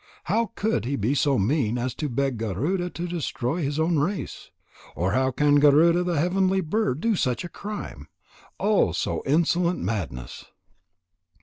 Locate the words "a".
7.43-7.47